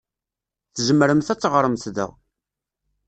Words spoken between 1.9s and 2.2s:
da.